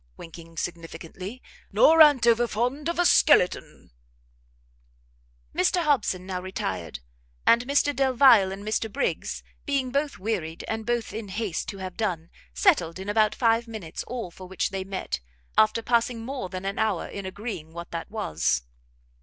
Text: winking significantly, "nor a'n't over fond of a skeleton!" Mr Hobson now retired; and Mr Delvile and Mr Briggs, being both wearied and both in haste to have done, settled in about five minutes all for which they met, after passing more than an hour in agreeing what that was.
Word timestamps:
winking 0.17 0.57
significantly, 0.57 1.43
"nor 1.71 2.01
a'n't 2.01 2.25
over 2.25 2.47
fond 2.47 2.89
of 2.89 2.97
a 2.97 3.05
skeleton!" 3.05 3.91
Mr 5.53 5.83
Hobson 5.83 6.25
now 6.25 6.41
retired; 6.41 7.01
and 7.45 7.67
Mr 7.67 7.95
Delvile 7.95 8.51
and 8.51 8.65
Mr 8.65 8.91
Briggs, 8.91 9.43
being 9.63 9.91
both 9.91 10.17
wearied 10.17 10.65
and 10.67 10.87
both 10.87 11.13
in 11.13 11.27
haste 11.27 11.67
to 11.69 11.77
have 11.77 11.97
done, 11.97 12.31
settled 12.51 12.97
in 12.97 13.09
about 13.09 13.35
five 13.35 13.67
minutes 13.67 14.03
all 14.05 14.31
for 14.31 14.47
which 14.47 14.71
they 14.71 14.83
met, 14.83 15.19
after 15.55 15.83
passing 15.83 16.25
more 16.25 16.49
than 16.49 16.65
an 16.65 16.79
hour 16.79 17.05
in 17.05 17.27
agreeing 17.27 17.71
what 17.71 17.91
that 17.91 18.09
was. 18.09 18.63